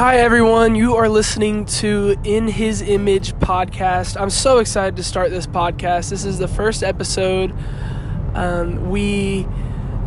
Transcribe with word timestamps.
Hi, 0.00 0.16
everyone. 0.16 0.76
You 0.76 0.96
are 0.96 1.10
listening 1.10 1.66
to 1.66 2.16
In 2.24 2.48
His 2.48 2.80
Image 2.80 3.34
podcast. 3.34 4.18
I'm 4.18 4.30
so 4.30 4.56
excited 4.56 4.96
to 4.96 5.02
start 5.02 5.28
this 5.28 5.46
podcast. 5.46 6.08
This 6.08 6.24
is 6.24 6.38
the 6.38 6.48
first 6.48 6.82
episode. 6.82 7.54
Um, 8.32 8.88
we 8.88 9.46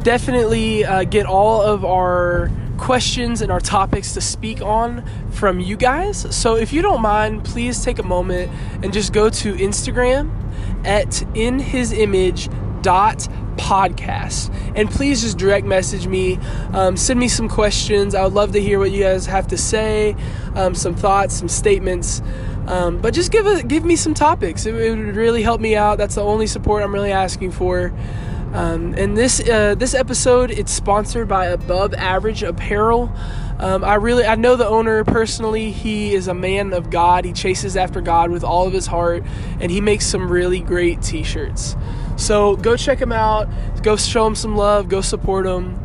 definitely 0.01 0.83
uh, 0.83 1.03
get 1.03 1.28
all 1.28 1.62
of 1.62 1.85
our 1.85 2.49
questions 2.79 3.44
and 3.44 3.51
our 3.51 3.60
topics 3.60 4.15
to 4.15 4.21
speak 4.21 4.63
on 4.63 5.06
from 5.29 5.60
you 5.60 5.78
guys. 5.78 6.25
So 6.35 6.55
if 6.55 6.73
you 6.73 6.81
don't 6.81 7.03
mind, 7.03 7.46
please 7.46 7.83
take 7.85 7.99
a 7.99 8.03
moment 8.03 8.51
and 8.81 8.91
just 8.91 9.13
go 9.13 9.29
to 9.29 9.53
Instagram 9.53 10.31
at 10.83 11.21
In 11.37 11.60
His 11.60 11.94
Image 11.94 12.49
dot 12.84 13.28
podcast. 13.56 14.54
And 14.76 14.90
please 14.90 15.22
just 15.22 15.38
direct 15.38 15.65
message 15.65 16.08
me. 16.08 16.38
Um, 16.73 16.98
send 16.98 17.20
me 17.20 17.27
some 17.27 17.48
questions. 17.48 18.16
I 18.16 18.24
would 18.24 18.34
love 18.34 18.52
to 18.54 18.62
hear 18.62 18.80
what 18.80 18.91
you 18.91 19.04
guys 19.04 19.26
have 19.26 19.48
to 19.48 19.58
say 19.58 20.16
um, 20.55 20.76
some 20.76 20.96
thoughts 20.96 21.36
some 21.36 21.48
statements. 21.48 22.22
Um, 22.68 23.02
but 23.02 23.14
just 23.14 23.32
give 23.32 23.46
a, 23.46 23.62
give 23.64 23.84
me 23.84 23.96
some 23.96 24.14
topics. 24.14 24.66
It, 24.66 24.76
it, 24.76 24.96
would 24.96 25.16
really 25.16 25.41
help 25.41 25.60
me 25.60 25.76
out. 25.76 25.98
That's 25.98 26.16
the 26.16 26.24
only 26.24 26.48
support 26.48 26.84
i'm 26.84 26.94
really 26.94 27.12
asking 27.12 27.52
for. 27.52 27.94
Um, 28.54 28.94
and 28.94 29.18
this 29.18 29.40
uh, 29.50 29.74
this 29.76 29.96
episode 29.96 30.52
it's 30.52 30.72
sponsored 30.72 31.27
by 31.27 31.48
above 31.48 31.94
average 31.96 32.44
apparel. 32.44 33.12
Um, 33.58 33.84
I 33.84 33.96
really 33.96 34.26
I 34.26 34.36
know 34.36 34.55
the 34.55 34.68
owner 34.68 35.04
personally. 35.04 35.72
He 35.72 36.13
is 36.13 36.27
a 36.27 36.34
man 36.36 36.72
of 36.72 36.90
God. 36.90 37.26
He 37.26 37.34
chases 37.34 37.76
after 37.76 38.00
God 38.00 38.30
with 38.30 38.44
all 38.44 38.68
of 38.68 38.74
his 38.74 38.86
heart, 38.86 39.24
and 39.60 39.72
he 39.72 39.82
makes 39.82 40.05
some 40.05 40.32
really 40.32 40.60
great 40.60 41.02
T-shirts. 41.02 41.76
So 42.23 42.55
go 42.55 42.77
check 42.77 43.00
them 43.00 43.12
out. 43.12 43.50
Go 43.84 43.98
show 43.98 44.23
them 44.23 44.36
some 44.36 44.55
love. 44.55 44.88
Go 44.88 45.02
support 45.02 45.44
them. 45.45 45.77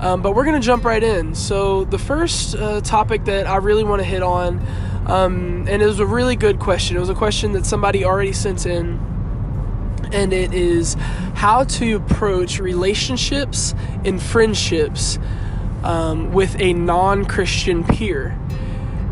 Um, 0.00 0.20
but 0.20 0.34
we're 0.34 0.44
gonna 0.44 0.60
jump 0.60 0.84
right 0.84 1.02
in. 1.02 1.34
So 1.34 1.84
the 1.84 1.98
first 1.98 2.54
uh, 2.54 2.82
topic 2.82 3.24
that 3.24 3.46
I 3.46 3.56
really 3.56 3.84
want 3.84 4.00
to 4.00 4.04
hit 4.04 4.22
on, 4.22 4.60
um, 5.06 5.66
and 5.66 5.82
it 5.82 5.86
was 5.86 5.98
a 5.98 6.06
really 6.06 6.36
good 6.36 6.58
question. 6.60 6.96
It 6.96 7.00
was 7.00 7.08
a 7.08 7.14
question 7.14 7.52
that 7.52 7.64
somebody 7.64 8.04
already 8.04 8.34
sent 8.34 8.66
in, 8.66 9.00
and 10.12 10.34
it 10.34 10.52
is 10.52 10.94
how 11.34 11.64
to 11.64 11.96
approach 11.96 12.60
relationships 12.60 13.74
and 14.04 14.22
friendships 14.22 15.18
um, 15.84 16.32
with 16.32 16.54
a 16.60 16.74
non-Christian 16.74 17.82
peer. 17.82 18.38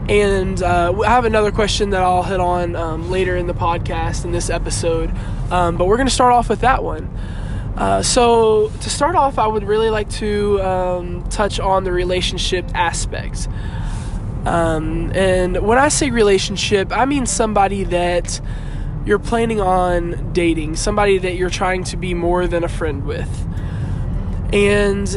And 0.09 0.63
uh, 0.63 0.95
I 1.05 1.11
have 1.11 1.25
another 1.25 1.51
question 1.51 1.91
that 1.91 2.03
I'll 2.03 2.23
hit 2.23 2.39
on 2.39 2.77
um, 2.77 3.11
later 3.11 3.37
in 3.37 3.47
the 3.49 3.55
podcast 3.55 4.25
in 4.25 4.31
this 4.31 4.51
episode, 4.51 5.13
um, 5.51 5.77
but 5.77 5.87
we're 5.87 5.97
going 5.97 6.07
to 6.07 6.15
start 6.15 6.33
off 6.33 6.49
with 6.49 6.61
that 6.61 6.85
one. 6.85 7.07
Uh, 7.77 8.03
so, 8.03 8.69
to 8.69 8.89
start 8.89 9.17
off, 9.17 9.39
I 9.39 9.47
would 9.47 9.65
really 9.65 9.91
like 9.91 10.09
to 10.11 10.63
um, 10.63 11.29
touch 11.29 11.61
on 11.61 11.85
the 11.85 11.93
relationship 11.93 12.65
aspect. 12.75 13.49
Um, 14.47 15.11
and 15.13 15.59
when 15.67 15.77
I 15.77 15.89
say 15.89 16.11
relationship, 16.11 16.97
I 16.97 17.05
mean 17.05 17.27
somebody 17.27 17.83
that 17.85 18.41
you're 19.05 19.19
planning 19.19 19.61
on 19.61 20.33
dating, 20.33 20.77
somebody 20.77 21.19
that 21.19 21.35
you're 21.35 21.51
trying 21.51 21.83
to 21.85 21.97
be 21.97 22.15
more 22.15 22.47
than 22.47 22.63
a 22.63 22.69
friend 22.69 23.05
with. 23.05 23.29
And 24.53 25.09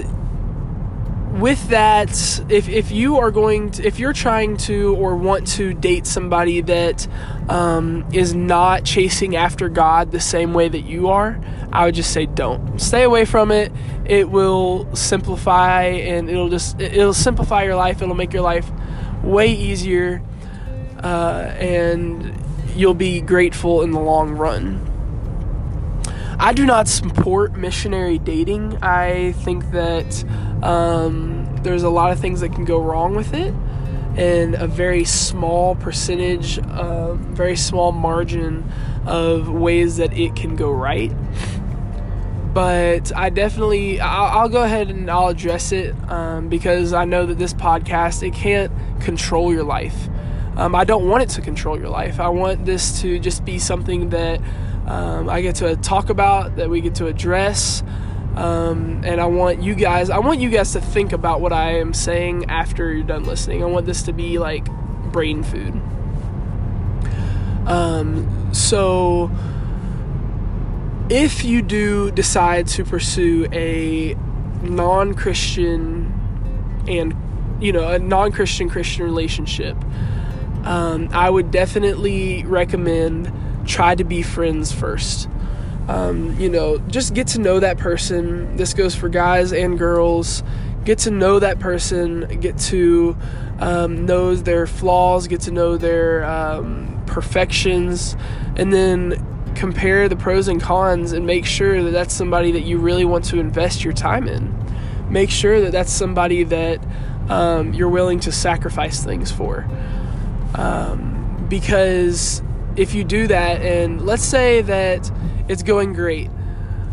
with 1.39 1.69
that, 1.69 2.09
if, 2.49 2.69
if 2.69 2.91
you 2.91 3.17
are 3.17 3.31
going 3.31 3.71
to, 3.71 3.85
if 3.85 3.99
you're 3.99 4.13
trying 4.13 4.57
to 4.57 4.95
or 4.95 5.15
want 5.15 5.47
to 5.47 5.73
date 5.73 6.05
somebody 6.05 6.61
that 6.61 7.07
um, 7.49 8.05
is 8.11 8.33
not 8.33 8.83
chasing 8.83 9.35
after 9.35 9.69
God 9.69 10.11
the 10.11 10.19
same 10.19 10.53
way 10.53 10.67
that 10.69 10.81
you 10.81 11.09
are, 11.09 11.39
I 11.71 11.85
would 11.85 11.95
just 11.95 12.11
say 12.11 12.25
don't. 12.25 12.79
Stay 12.79 13.03
away 13.03 13.25
from 13.25 13.51
it. 13.51 13.71
It 14.05 14.29
will 14.29 14.93
simplify 14.95 15.83
and 15.83 16.29
it'll 16.29 16.49
just, 16.49 16.79
it'll 16.79 17.13
simplify 17.13 17.63
your 17.63 17.75
life. 17.75 18.01
It'll 18.01 18.15
make 18.15 18.33
your 18.33 18.43
life 18.43 18.69
way 19.23 19.51
easier 19.51 20.21
uh, 21.03 21.53
and 21.57 22.35
you'll 22.75 22.93
be 22.93 23.21
grateful 23.21 23.81
in 23.81 23.91
the 23.91 23.99
long 23.99 24.31
run. 24.31 24.85
I 26.41 26.53
do 26.53 26.65
not 26.65 26.87
support 26.87 27.57
missionary 27.57 28.17
dating. 28.17 28.81
I 28.81 29.33
think 29.43 29.71
that 29.71 30.23
um, 30.63 31.53
there's 31.63 31.83
a 31.83 31.89
lot 31.89 32.11
of 32.11 32.19
things 32.19 32.39
that 32.39 32.53
can 32.53 32.63
go 32.63 32.81
wrong 32.81 33.13
with 33.13 33.33
it, 33.33 33.53
and 34.15 34.55
a 34.55 34.65
very 34.65 35.03
small 35.03 35.75
percentage, 35.75 36.57
uh, 36.59 37.15
very 37.15 37.57
small 37.57 37.91
margin 37.91 38.71
of 39.05 39.49
ways 39.49 39.97
that 39.97 40.13
it 40.13 40.37
can 40.37 40.55
go 40.55 40.71
right. 40.71 41.11
But 42.53 43.15
I 43.15 43.29
definitely, 43.29 43.99
I'll, 43.99 44.39
I'll 44.39 44.49
go 44.49 44.63
ahead 44.63 44.89
and 44.89 45.11
I'll 45.11 45.27
address 45.27 45.73
it 45.73 45.93
um, 46.09 46.47
because 46.47 46.93
I 46.93 47.03
know 47.03 47.25
that 47.25 47.37
this 47.37 47.53
podcast 47.53 48.25
it 48.25 48.33
can't 48.33 48.71
control 49.01 49.51
your 49.51 49.63
life. 49.63 50.07
Um, 50.55 50.73
I 50.73 50.85
don't 50.85 51.07
want 51.07 51.23
it 51.23 51.29
to 51.31 51.41
control 51.41 51.77
your 51.77 51.89
life. 51.89 52.19
I 52.19 52.29
want 52.29 52.65
this 52.65 53.01
to 53.01 53.19
just 53.19 53.43
be 53.45 53.59
something 53.59 54.09
that 54.09 54.41
um, 54.85 55.29
I 55.29 55.41
get 55.41 55.55
to 55.57 55.75
talk 55.75 56.09
about, 56.09 56.55
that 56.55 56.69
we 56.69 56.81
get 56.81 56.95
to 56.95 57.07
address. 57.07 57.83
Um, 58.35 59.01
and 59.03 59.19
I 59.19 59.25
want 59.25 59.61
you 59.61 59.75
guys, 59.75 60.09
I 60.09 60.19
want 60.19 60.39
you 60.39 60.49
guys 60.49 60.73
to 60.73 60.81
think 60.81 61.11
about 61.11 61.41
what 61.41 61.51
I 61.51 61.79
am 61.79 61.93
saying 61.93 62.49
after 62.49 62.93
you're 62.93 63.03
done 63.03 63.25
listening. 63.25 63.63
I 63.63 63.65
want 63.65 63.85
this 63.85 64.03
to 64.03 64.13
be 64.13 64.39
like 64.39 64.65
brain 65.11 65.43
food. 65.43 65.81
Um, 67.65 68.53
so, 68.53 69.29
if 71.09 71.43
you 71.43 71.61
do 71.61 72.11
decide 72.11 72.67
to 72.67 72.85
pursue 72.85 73.47
a 73.51 74.15
non 74.61 75.13
Christian 75.13 76.13
and, 76.87 77.15
you 77.61 77.71
know, 77.73 77.89
a 77.89 77.99
non 77.99 78.31
Christian 78.31 78.69
Christian 78.69 79.03
relationship, 79.03 79.75
um, 80.63 81.09
I 81.11 81.29
would 81.29 81.51
definitely 81.51 82.43
recommend 82.45 83.31
try 83.69 83.95
to 83.95 84.03
be 84.03 84.21
friends 84.21 84.71
first. 84.71 85.29
Um, 85.87 86.37
you 86.39 86.49
know, 86.49 86.79
just 86.79 87.13
get 87.13 87.27
to 87.27 87.39
know 87.39 87.59
that 87.59 87.77
person. 87.77 88.57
This 88.57 88.73
goes 88.73 88.95
for 88.95 89.09
guys 89.09 89.53
and 89.53 89.77
girls. 89.77 90.43
Get 90.85 90.99
to 90.99 91.11
know 91.11 91.39
that 91.39 91.59
person, 91.59 92.39
get 92.39 92.57
to 92.59 93.15
um, 93.59 94.05
know 94.05 94.35
their 94.35 94.65
flaws, 94.65 95.27
get 95.27 95.41
to 95.41 95.51
know 95.51 95.77
their 95.77 96.23
um, 96.25 97.03
perfections, 97.05 98.15
and 98.55 98.73
then 98.73 99.53
compare 99.55 100.07
the 100.07 100.15
pros 100.15 100.47
and 100.47 100.61
cons 100.61 101.11
and 101.11 101.25
make 101.25 101.45
sure 101.45 101.83
that 101.83 101.91
that's 101.91 102.13
somebody 102.13 102.51
that 102.51 102.61
you 102.61 102.77
really 102.77 103.05
want 103.05 103.25
to 103.25 103.39
invest 103.39 103.83
your 103.83 103.93
time 103.93 104.27
in. 104.27 104.55
Make 105.09 105.29
sure 105.29 105.61
that 105.61 105.71
that's 105.71 105.91
somebody 105.91 106.43
that 106.43 106.79
um, 107.29 107.73
you're 107.73 107.89
willing 107.89 108.19
to 108.21 108.31
sacrifice 108.31 109.03
things 109.03 109.31
for. 109.31 109.67
Um, 110.55 111.45
because 111.49 112.41
if 112.79 112.95
you 112.95 113.03
do 113.03 113.27
that, 113.27 113.61
and 113.61 114.05
let's 114.05 114.23
say 114.23 114.61
that 114.61 115.11
it's 115.49 115.63
going 115.63 115.91
great, 115.91 116.29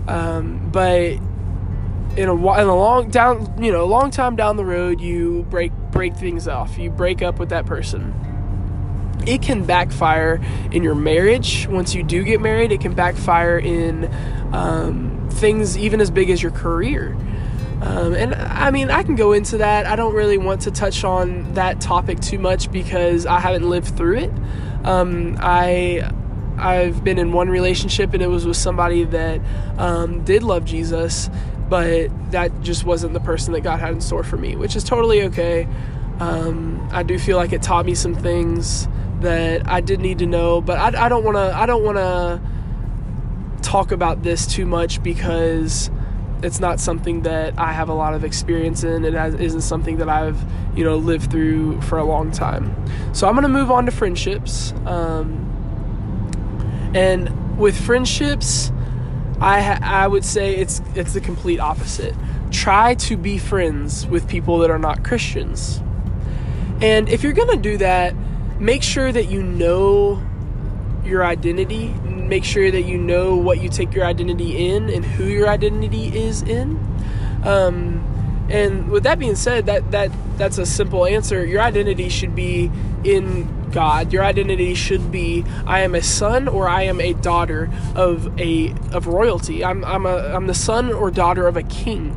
um, 0.09 0.69
but 0.73 1.13
in 2.17 2.29
a 2.29 2.35
in 2.35 2.67
a 2.67 2.77
long 2.77 3.09
down 3.09 3.63
you 3.63 3.71
know 3.71 3.85
a 3.85 3.87
long 3.87 4.11
time 4.11 4.35
down 4.35 4.57
the 4.57 4.65
road, 4.65 5.01
you 5.01 5.47
break 5.49 5.73
break 5.93 6.17
things 6.17 6.49
off. 6.49 6.77
You 6.77 6.91
break 6.91 7.23
up 7.23 7.39
with 7.39 7.51
that 7.51 7.67
person. 7.67 8.13
It 9.27 9.43
can 9.43 9.65
backfire 9.65 10.41
in 10.73 10.83
your 10.83 10.95
marriage. 10.97 11.69
Once 11.69 11.95
you 11.95 12.03
do 12.03 12.25
get 12.25 12.41
married, 12.41 12.73
it 12.73 12.81
can 12.81 12.95
backfire 12.95 13.59
in 13.59 14.13
um, 14.53 15.29
things 15.31 15.79
even 15.79 16.01
as 16.01 16.11
big 16.11 16.31
as 16.31 16.43
your 16.43 16.53
career. 16.53 17.17
Um, 17.81 18.15
and 18.15 18.35
I 18.35 18.71
mean, 18.71 18.91
I 18.91 19.03
can 19.03 19.17
go 19.17 19.33
into 19.33 19.59
that. 19.59 19.87
I 19.87 19.97
don't 19.97 20.15
really 20.15 20.39
want 20.39 20.63
to 20.63 20.71
touch 20.71 21.05
on 21.05 21.55
that 21.55 21.81
topic 21.81 22.21
too 22.21 22.39
much 22.39 22.73
because 22.73 23.27
I 23.27 23.39
haven't 23.39 23.69
lived 23.69 23.97
through 23.97 24.19
it. 24.19 24.33
Um, 24.87 25.37
I 25.41 26.11
I've 26.59 27.05
been 27.05 27.19
in 27.19 27.33
one 27.33 27.49
relationship 27.49 28.15
and 28.15 28.23
it 28.23 28.29
was 28.29 28.47
with 28.47 28.57
somebody 28.57 29.05
that 29.05 29.41
um, 29.79 30.25
did 30.25 30.43
love 30.43 30.65
Jesus, 30.65 31.29
but 31.69 32.09
that 32.31 32.63
just 32.63 32.85
wasn't 32.85 33.13
the 33.13 33.21
person 33.21 33.53
that 33.53 33.61
God 33.61 33.79
had 33.79 33.93
in 33.93 34.01
store 34.01 34.23
for 34.23 34.37
me, 34.37 34.57
which 34.57 34.75
is 34.77 34.85
totally 34.85 35.23
okay. 35.25 35.69
Um, 36.19 36.89
I 36.93 37.03
do 37.03 37.19
feel 37.19 37.37
like 37.37 37.53
it 37.53 37.63
taught 37.63 37.85
me 37.85 37.95
some 37.95 38.15
things 38.15 38.89
that 39.21 39.69
I 39.69 39.81
did 39.81 40.01
need 40.01 40.19
to 40.21 40.27
know, 40.27 40.61
but 40.61 40.79
I, 40.79 41.09
don't 41.09 41.25
want 41.25 41.37
to. 41.37 41.55
I 41.55 41.67
don't 41.67 41.85
want 41.85 41.97
to 41.99 42.41
talk 43.63 43.93
about 43.93 44.23
this 44.23 44.47
too 44.47 44.65
much 44.65 45.03
because 45.03 45.91
it's 46.43 46.61
not 46.61 46.81
something 46.81 47.23
that 47.23 47.59
I 47.59 47.73
have 47.73 47.89
a 47.89 47.95
lot 47.95 48.15
of 48.15 48.25
experience 48.25 48.85
in. 48.85 49.05
It 49.05 49.15
has, 49.15 49.35
isn't 49.35 49.63
something 49.63 49.97
that 49.99 50.09
I've, 50.09 50.39
you 50.77 50.85
know, 50.85 50.97
lived 50.97 51.31
through 51.31 51.81
for 51.83 51.99
a 51.99 52.05
long 52.05 52.31
time. 52.31 52.75
So 53.15 53.27
I'm 53.27 53.35
going 53.35 53.43
to 53.43 53.49
move 53.49 53.71
on 53.71 53.87
to 53.87 53.93
friendships. 53.93 54.73
Um, 54.85 55.43
and 56.95 57.59
with 57.59 57.79
friendships, 57.79 58.71
I 59.41 59.61
ha- 59.61 59.79
I 59.83 60.07
would 60.07 60.25
say 60.25 60.57
it's 60.57 60.81
it's 60.95 61.13
the 61.13 61.21
complete 61.21 61.61
opposite. 61.61 62.15
Try 62.51 62.95
to 62.95 63.17
be 63.17 63.39
friends 63.39 64.07
with 64.07 64.29
people 64.29 64.59
that 64.59 64.71
are 64.71 64.79
not 64.79 65.05
Christians. 65.05 65.81
And 66.81 67.09
if 67.09 67.23
you're 67.23 67.33
going 67.33 67.51
to 67.51 67.57
do 67.57 67.79
that, 67.79 68.15
make 68.59 68.83
sure 68.83 69.11
that 69.11 69.27
you 69.27 69.43
know 69.43 70.23
your 71.05 71.25
identity 71.25 71.95
make 72.29 72.45
sure 72.45 72.71
that 72.71 72.83
you 72.83 72.99
know 72.99 73.37
what 73.37 73.61
you 73.63 73.69
take 73.69 73.95
your 73.95 74.05
identity 74.05 74.69
in 74.69 74.91
and 74.91 75.05
who 75.05 75.25
your 75.25 75.49
identity 75.49 76.17
is 76.17 76.43
in. 76.43 76.79
Um, 77.45 78.05
And 78.49 78.91
with 78.91 79.03
that 79.03 79.19
being 79.19 79.35
said, 79.35 79.67
that 79.67 79.91
that 79.91 80.11
that's 80.39 80.59
a 80.59 80.67
simple 80.67 81.05
answer. 81.05 81.45
Your 81.45 81.61
identity 81.61 82.09
should 82.09 82.35
be 82.37 82.71
in 83.03 83.49
God. 83.73 84.13
Your 84.13 84.23
identity 84.25 84.75
should 84.75 85.11
be 85.11 85.45
I 85.67 85.81
am 85.81 85.95
a 85.97 86.03
son 86.03 86.47
or 86.47 86.69
I 86.69 86.83
am 86.83 87.01
a 87.01 87.13
daughter 87.15 87.69
of 87.97 88.39
a 88.39 88.73
of 88.93 89.09
royalty. 89.09 89.65
I'm 89.65 89.85
I'm 89.85 90.07
a 90.07 90.17
I'm 90.35 90.47
the 90.47 90.55
son 90.55 90.93
or 90.93 91.11
daughter 91.11 91.49
of 91.49 91.57
a 91.57 91.65
king. 91.65 92.17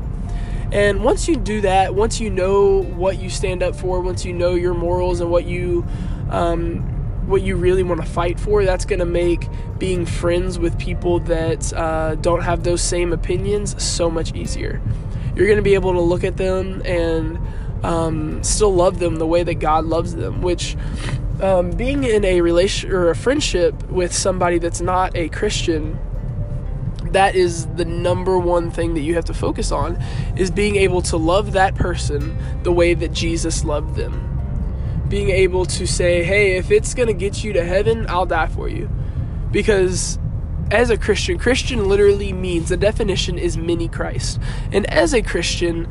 And 0.71 1.03
once 1.03 1.27
you 1.27 1.35
do 1.35 1.61
that, 1.61 1.95
once 1.95 2.19
you 2.21 2.29
know 2.29 2.83
what 2.83 3.17
you 3.19 3.31
stand 3.31 3.63
up 3.63 3.75
for, 3.75 3.99
once 4.01 4.23
you 4.23 4.33
know 4.33 4.53
your 4.53 4.75
morals 4.75 5.19
and 5.21 5.31
what 5.31 5.45
you 5.45 5.83
um, 6.29 6.83
what 7.29 7.41
you 7.41 7.55
really 7.55 7.83
want 7.83 8.01
to 8.01 8.07
fight 8.07 8.39
for, 8.39 8.65
that's 8.65 8.85
going 8.85 8.99
to 8.99 9.05
make 9.05 9.47
being 9.77 10.05
friends 10.05 10.59
with 10.59 10.77
people 10.77 11.19
that 11.21 11.71
uh, 11.73 12.15
don't 12.15 12.41
have 12.41 12.63
those 12.63 12.81
same 12.81 13.13
opinions 13.13 13.81
so 13.81 14.09
much 14.09 14.33
easier. 14.33 14.81
You're 15.35 15.45
going 15.45 15.57
to 15.57 15.63
be 15.63 15.75
able 15.75 15.93
to 15.93 16.01
look 16.01 16.23
at 16.23 16.37
them 16.37 16.81
and 16.83 17.39
um, 17.83 18.43
still 18.43 18.73
love 18.73 18.99
them 18.99 19.17
the 19.17 19.27
way 19.27 19.43
that 19.43 19.55
God 19.55 19.85
loves 19.85 20.15
them, 20.15 20.41
which 20.41 20.75
um, 21.41 21.71
being 21.71 22.03
in 22.03 22.25
a 22.25 22.41
relation 22.41 22.91
or 22.91 23.09
a 23.09 23.15
friendship 23.15 23.89
with 23.89 24.13
somebody 24.13 24.57
that's 24.57 24.81
not 24.81 25.15
a 25.15 25.29
Christian 25.29 25.97
that 27.11 27.35
is 27.35 27.65
the 27.75 27.85
number 27.85 28.37
one 28.37 28.69
thing 28.71 28.93
that 28.93 29.01
you 29.01 29.15
have 29.15 29.25
to 29.25 29.33
focus 29.33 29.71
on 29.71 29.95
is 30.35 30.51
being 30.51 30.75
able 30.75 31.01
to 31.01 31.17
love 31.17 31.53
that 31.53 31.75
person 31.75 32.37
the 32.63 32.71
way 32.71 32.93
that 32.93 33.11
Jesus 33.11 33.63
loved 33.63 33.95
them. 33.95 34.38
Being 35.09 35.29
able 35.29 35.65
to 35.65 35.87
say, 35.87 36.23
"Hey, 36.23 36.57
if 36.57 36.71
it's 36.71 36.93
going 36.93 37.07
to 37.07 37.13
get 37.13 37.43
you 37.43 37.53
to 37.53 37.65
heaven, 37.65 38.05
I'll 38.07 38.25
die 38.25 38.47
for 38.47 38.69
you." 38.69 38.89
Because 39.51 40.19
as 40.71 40.89
a 40.89 40.97
Christian, 40.97 41.39
Christian 41.39 41.87
literally 41.87 42.31
means 42.31 42.69
the 42.69 42.77
definition 42.77 43.37
is 43.37 43.57
mini 43.57 43.87
Christ. 43.87 44.39
And 44.71 44.85
as 44.91 45.13
a 45.13 45.21
Christian, 45.21 45.87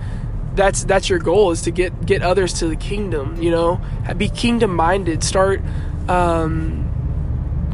that's 0.55 0.85
that's 0.85 1.09
your 1.09 1.19
goal 1.19 1.51
is 1.51 1.63
to 1.63 1.71
get 1.71 2.07
get 2.07 2.23
others 2.23 2.53
to 2.55 2.69
the 2.69 2.77
kingdom, 2.77 3.41
you 3.43 3.51
know? 3.51 3.81
Be 4.17 4.29
kingdom 4.29 4.75
minded, 4.75 5.25
start 5.25 5.63
um 6.09 6.85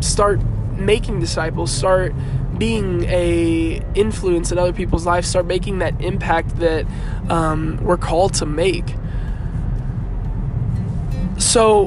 start 0.00 0.40
making 0.76 1.20
disciples, 1.20 1.70
start 1.70 2.14
being 2.58 3.04
a 3.04 3.82
influence 3.94 4.52
in 4.52 4.58
other 4.58 4.72
people's 4.72 5.04
lives 5.04 5.26
start 5.28 5.46
making 5.46 5.80
that 5.80 6.00
impact 6.00 6.56
that 6.56 6.86
um, 7.28 7.78
we're 7.82 7.96
called 7.96 8.32
to 8.34 8.46
make 8.46 8.94
so 11.38 11.86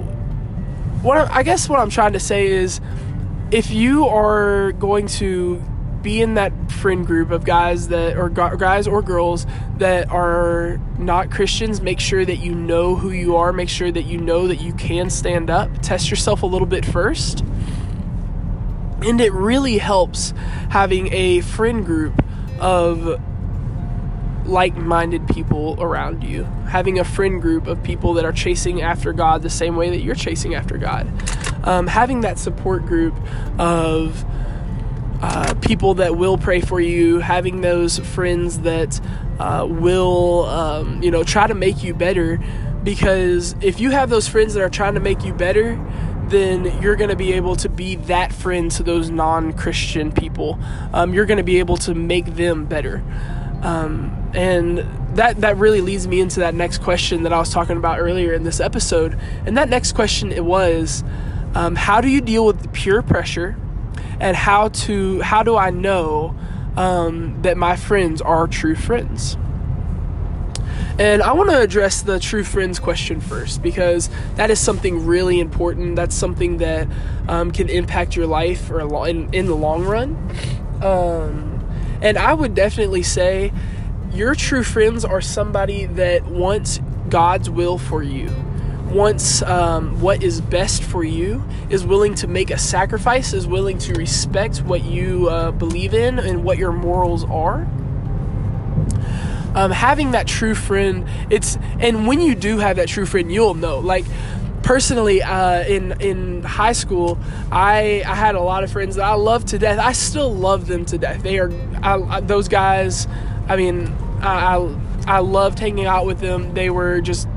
what 1.01 1.29
I, 1.31 1.43
guess 1.43 1.69
what 1.69 1.79
i'm 1.79 1.89
trying 1.89 2.13
to 2.13 2.19
say 2.19 2.47
is 2.47 2.81
if 3.51 3.71
you 3.71 4.07
are 4.07 4.73
going 4.73 5.07
to 5.07 5.61
be 6.01 6.21
in 6.21 6.35
that 6.35 6.71
friend 6.71 7.05
group 7.05 7.31
of 7.31 7.43
guys 7.43 7.87
that 7.87 8.17
or 8.17 8.29
guys 8.29 8.87
or 8.87 9.01
girls 9.01 9.47
that 9.77 10.09
are 10.11 10.79
not 10.99 11.31
Christians, 11.31 11.81
make 11.81 11.99
sure 11.99 12.23
that 12.23 12.37
you 12.37 12.53
know 12.53 12.95
who 12.95 13.09
you 13.09 13.35
are, 13.35 13.51
make 13.51 13.67
sure 13.67 13.91
that 13.91 14.03
you 14.03 14.17
know 14.17 14.47
that 14.47 14.61
you 14.61 14.73
can 14.73 15.09
stand 15.09 15.49
up. 15.49 15.69
Test 15.81 16.09
yourself 16.09 16.43
a 16.43 16.45
little 16.45 16.67
bit 16.67 16.85
first 16.85 17.43
and 19.01 19.21
it 19.21 19.31
really 19.31 19.77
helps 19.77 20.33
having 20.69 21.13
a 21.13 21.41
friend 21.41 21.85
group 21.85 22.13
of 22.59 23.21
like 24.47 24.75
minded 24.75 25.27
people 25.27 25.75
around 25.79 26.23
you. 26.23 26.43
Having 26.69 26.99
a 26.99 27.03
friend 27.03 27.41
group 27.41 27.67
of 27.67 27.81
people 27.83 28.13
that 28.13 28.25
are 28.25 28.31
chasing 28.31 28.81
after 28.81 29.13
God 29.13 29.41
the 29.41 29.49
same 29.49 29.75
way 29.75 29.89
that 29.89 30.01
you're 30.01 30.15
chasing 30.15 30.55
after 30.55 30.77
God. 30.77 31.07
Um, 31.63 31.87
having 31.87 32.21
that 32.21 32.39
support 32.39 32.85
group 32.85 33.15
of 33.59 34.23
uh, 35.21 35.55
people 35.61 35.95
that 35.95 36.15
will 36.15 36.37
pray 36.37 36.61
for 36.61 36.79
you, 36.79 37.19
having 37.19 37.61
those 37.61 37.99
friends 37.99 38.59
that 38.59 39.01
uh, 39.39 39.65
will, 39.69 40.45
um, 40.45 41.01
you 41.01 41.11
know, 41.11 41.23
try 41.23 41.47
to 41.47 41.55
make 41.55 41.83
you 41.83 41.93
better. 41.93 42.39
Because 42.83 43.55
if 43.61 43.79
you 43.79 43.91
have 43.91 44.09
those 44.09 44.27
friends 44.27 44.53
that 44.53 44.63
are 44.63 44.69
trying 44.69 44.93
to 44.93 44.99
make 44.99 45.23
you 45.25 45.33
better, 45.33 45.75
then 46.29 46.81
you're 46.81 46.95
going 46.95 47.09
to 47.09 47.15
be 47.15 47.33
able 47.33 47.55
to 47.57 47.69
be 47.69 47.95
that 47.95 48.31
friend 48.31 48.69
to 48.71 48.83
those 48.83 49.09
non 49.09 49.53
Christian 49.53 50.11
people. 50.11 50.59
Um, 50.93 51.13
you're 51.13 51.25
going 51.25 51.37
to 51.37 51.43
be 51.43 51.59
able 51.59 51.77
to 51.77 51.93
make 51.93 52.35
them 52.35 52.65
better. 52.65 53.03
Um, 53.61 54.31
and 54.33 54.79
that, 55.15 55.41
that 55.41 55.57
really 55.57 55.81
leads 55.81 56.07
me 56.07 56.19
into 56.19 56.41
that 56.41 56.53
next 56.53 56.79
question 56.79 57.23
that 57.23 57.33
I 57.33 57.39
was 57.39 57.49
talking 57.49 57.77
about 57.77 57.99
earlier 57.99 58.33
in 58.33 58.43
this 58.43 58.59
episode. 58.59 59.17
And 59.45 59.57
that 59.57 59.69
next 59.69 59.93
question 59.93 60.31
it 60.31 60.45
was 60.45 61.03
um, 61.55 61.75
how 61.75 62.01
do 62.01 62.07
you 62.07 62.21
deal 62.21 62.45
with 62.45 62.61
the 62.61 62.67
peer 62.69 63.01
pressure 63.01 63.57
and 64.19 64.35
how 64.35 64.69
to 64.69 65.21
how 65.21 65.43
do 65.43 65.55
I 65.55 65.69
know 65.69 66.35
um, 66.75 67.41
that 67.41 67.57
my 67.57 67.75
friends 67.75 68.21
are 68.21 68.47
true 68.47 68.75
friends? 68.75 69.37
And 70.99 71.21
I 71.21 71.33
want 71.33 71.51
to 71.51 71.59
address 71.59 72.01
the 72.01 72.19
true 72.19 72.43
friends 72.43 72.79
question 72.79 73.21
first 73.21 73.61
because 73.61 74.09
that 74.35 74.49
is 74.49 74.59
something 74.59 75.05
really 75.05 75.39
important. 75.39 75.95
That's 75.95 76.15
something 76.15 76.57
that 76.57 76.87
um, 77.27 77.51
can 77.51 77.69
impact 77.69 78.15
your 78.15 78.25
life 78.25 78.71
or 78.71 79.07
in, 79.07 79.31
in 79.31 79.45
the 79.45 79.55
long 79.55 79.83
run. 79.83 80.15
Um, 80.81 81.56
and 82.01 82.17
I 82.17 82.33
would 82.33 82.55
definitely 82.55 83.03
say 83.03 83.51
your 84.11 84.35
true 84.35 84.63
friends 84.63 85.05
are 85.05 85.21
somebody 85.21 85.85
that 85.85 86.25
wants 86.25 86.79
God's 87.09 87.49
will 87.49 87.77
for 87.77 88.03
you, 88.03 88.31
wants 88.89 89.41
um, 89.43 89.99
what 90.01 90.23
is 90.23 90.41
best 90.41 90.83
for 90.83 91.03
you, 91.03 91.43
is 91.69 91.85
willing 91.85 92.15
to 92.15 92.27
make 92.27 92.49
a 92.51 92.57
sacrifice, 92.57 93.33
is 93.33 93.47
willing 93.47 93.77
to 93.79 93.93
respect 93.93 94.61
what 94.63 94.83
you 94.83 95.29
uh, 95.29 95.51
believe 95.51 95.93
in 95.93 96.19
and 96.19 96.43
what 96.43 96.57
your 96.57 96.71
morals 96.71 97.23
are. 97.25 97.67
Um, 99.55 99.71
having 99.71 100.11
that 100.11 100.27
true 100.27 100.53
friend 100.53 101.07
it's 101.31 101.57
and 101.79 102.05
when 102.05 102.21
you 102.21 102.35
do 102.35 102.59
have 102.59 102.75
that 102.75 102.87
true 102.89 103.07
friend 103.07 103.31
you'll 103.31 103.55
know. 103.55 103.79
Like 103.79 104.05
personally 104.67 105.23
uh, 105.23 105.63
in 105.63 105.93
in 106.01 106.43
high 106.43 106.73
school 106.73 107.17
I 107.53 108.03
I 108.05 108.15
had 108.15 108.35
a 108.35 108.41
lot 108.41 108.65
of 108.65 108.71
friends 108.71 108.97
that 108.97 109.05
I 109.05 109.13
loved 109.13 109.47
to 109.49 109.57
death. 109.57 109.79
I 109.79 109.93
still 109.93 110.33
love 110.33 110.67
them 110.67 110.83
to 110.87 110.97
death. 110.97 111.23
They 111.23 111.39
are 111.39 111.49
I, 111.81 112.19
those 112.19 112.49
guys 112.49 113.07
I 113.47 113.55
mean 113.55 113.87
I, 114.19 114.57
I 114.57 114.75
I 115.07 115.19
loved 115.19 115.59
hanging 115.59 115.85
out 115.85 116.05
with 116.05 116.19
them. 116.19 116.53
They 116.53 116.69
were 116.69 116.99
just 116.99 117.29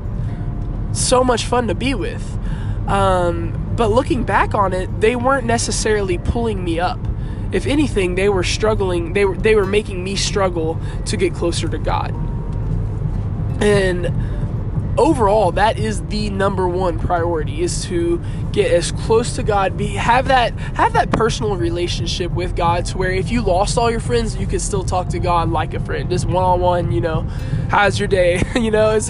so 0.91 1.23
much 1.23 1.45
fun 1.45 1.69
to 1.69 1.73
be 1.73 1.95
with. 1.95 2.37
Um, 2.89 3.73
but 3.77 3.91
looking 3.91 4.25
back 4.25 4.53
on 4.53 4.73
it 4.73 4.99
they 4.99 5.15
weren't 5.15 5.45
necessarily 5.45 6.17
pulling 6.17 6.61
me 6.61 6.81
up. 6.81 6.99
If 7.53 7.65
anything, 7.65 8.15
they 8.15 8.27
were 8.27 8.43
struggling, 8.43 9.13
they 9.13 9.23
were, 9.23 9.37
they 9.37 9.55
were 9.55 9.65
making 9.65 10.03
me 10.03 10.17
struggle 10.17 10.79
to 11.05 11.15
get 11.15 11.33
closer 11.33 11.69
to 11.69 11.77
God. 11.77 12.11
And 13.61 14.07
overall 14.97 15.51
that 15.51 15.79
is 15.79 16.01
the 16.07 16.29
number 16.29 16.67
one 16.67 16.99
priority 16.99 17.61
is 17.61 17.85
to 17.85 18.21
get 18.51 18.71
as 18.71 18.91
close 18.91 19.35
to 19.35 19.43
God 19.43 19.77
be 19.77 19.87
have 19.87 20.27
that 20.27 20.53
have 20.75 20.93
that 20.93 21.11
personal 21.11 21.55
relationship 21.55 22.31
with 22.31 22.55
God 22.55 22.85
to 22.87 22.97
where 22.97 23.11
if 23.11 23.31
you 23.31 23.41
lost 23.41 23.77
all 23.77 23.89
your 23.89 23.99
friends 23.99 24.35
you 24.35 24.45
could 24.45 24.61
still 24.61 24.83
talk 24.83 25.09
to 25.09 25.19
God 25.19 25.49
like 25.49 25.73
a 25.73 25.79
friend. 25.79 26.09
Just 26.09 26.25
one 26.25 26.43
on 26.43 26.59
one 26.59 26.91
you 26.91 27.01
know 27.01 27.21
how's 27.69 27.99
your 27.99 28.07
day? 28.07 28.41
You 28.61 28.69
know 28.69 28.91
it's 28.91 29.09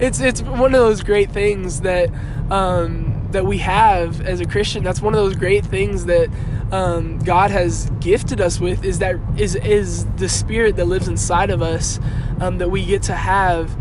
it's 0.00 0.20
it's 0.20 0.42
one 0.42 0.74
of 0.74 0.80
those 0.80 1.02
great 1.02 1.30
things 1.30 1.82
that 1.82 2.10
um 2.50 3.28
that 3.30 3.44
we 3.44 3.58
have 3.58 4.20
as 4.22 4.40
a 4.40 4.46
Christian. 4.46 4.82
That's 4.82 5.00
one 5.00 5.14
of 5.14 5.20
those 5.20 5.36
great 5.36 5.64
things 5.64 6.06
that 6.06 6.30
um, 6.72 7.18
God 7.20 7.50
has 7.50 7.90
gifted 8.00 8.40
us 8.40 8.60
with 8.60 8.84
is 8.84 8.98
that 8.98 9.16
is 9.36 9.54
is 9.56 10.06
the 10.16 10.28
spirit 10.28 10.76
that 10.76 10.86
lives 10.86 11.08
inside 11.08 11.50
of 11.50 11.62
us 11.62 11.98
um, 12.40 12.58
that 12.58 12.70
we 12.70 12.84
get 12.84 13.02
to 13.04 13.14
have 13.14 13.74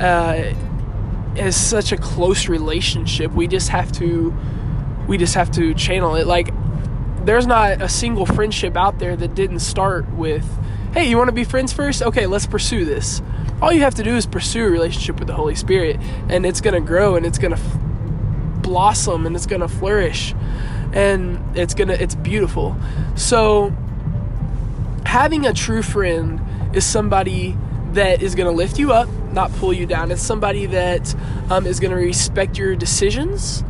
uh, 0.00 0.52
as 1.36 1.56
such 1.56 1.92
a 1.92 1.96
close 1.96 2.48
relationship. 2.48 3.32
We 3.32 3.46
just 3.46 3.68
have 3.68 3.92
to 3.92 4.34
we 5.06 5.18
just 5.18 5.34
have 5.34 5.50
to 5.52 5.74
channel 5.74 6.14
it. 6.14 6.26
Like 6.26 6.50
there's 7.24 7.46
not 7.46 7.82
a 7.82 7.88
single 7.88 8.26
friendship 8.26 8.76
out 8.76 8.98
there 8.98 9.16
that 9.16 9.34
didn't 9.34 9.60
start 9.60 10.08
with, 10.10 10.46
"Hey, 10.92 11.08
you 11.08 11.16
want 11.16 11.28
to 11.28 11.32
be 11.32 11.44
friends 11.44 11.72
first? 11.72 12.02
Okay, 12.02 12.26
let's 12.26 12.46
pursue 12.46 12.84
this." 12.84 13.22
All 13.62 13.72
you 13.72 13.82
have 13.82 13.94
to 13.96 14.02
do 14.02 14.16
is 14.16 14.24
pursue 14.24 14.66
a 14.66 14.70
relationship 14.70 15.18
with 15.18 15.28
the 15.28 15.34
Holy 15.34 15.54
Spirit, 15.54 16.00
and 16.28 16.46
it's 16.46 16.62
going 16.62 16.74
to 16.74 16.80
grow 16.80 17.16
and 17.16 17.26
it's 17.26 17.36
going 17.36 17.54
to 17.54 17.60
f- 17.60 18.62
blossom 18.62 19.26
and 19.26 19.36
it's 19.36 19.46
going 19.46 19.60
to 19.60 19.68
flourish 19.68 20.34
and 20.92 21.56
it's 21.56 21.74
gonna 21.74 21.92
it's 21.92 22.14
beautiful 22.14 22.76
so 23.14 23.72
having 25.04 25.46
a 25.46 25.52
true 25.52 25.82
friend 25.82 26.40
is 26.74 26.84
somebody 26.84 27.56
that 27.92 28.22
is 28.22 28.34
going 28.34 28.46
to 28.46 28.56
lift 28.56 28.78
you 28.78 28.92
up 28.92 29.08
not 29.32 29.52
pull 29.54 29.72
you 29.72 29.86
down. 29.86 30.10
It's 30.10 30.22
somebody 30.22 30.66
that 30.66 31.14
um, 31.50 31.66
is 31.66 31.80
going 31.80 31.92
to 31.92 31.96
respect 31.96 32.58
your 32.58 32.76
decisions. 32.76 33.64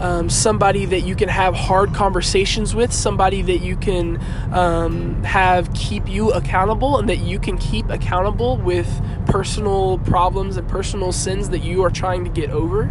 Um, 0.00 0.28
somebody 0.28 0.86
that 0.86 1.02
you 1.02 1.14
can 1.14 1.28
have 1.28 1.54
hard 1.54 1.94
conversations 1.94 2.74
with, 2.74 2.92
somebody 2.92 3.42
that 3.42 3.58
you 3.58 3.76
can 3.76 4.20
um, 4.52 5.22
have 5.22 5.72
keep 5.72 6.08
you 6.08 6.32
accountable 6.32 6.98
and 6.98 7.08
that 7.08 7.18
you 7.18 7.38
can 7.38 7.56
keep 7.58 7.88
accountable 7.90 8.56
with 8.56 8.88
personal 9.26 9.98
problems 9.98 10.56
and 10.56 10.68
personal 10.68 11.12
sins 11.12 11.50
that 11.50 11.62
you 11.62 11.84
are 11.84 11.90
trying 11.90 12.24
to 12.24 12.30
get 12.30 12.50
over. 12.50 12.90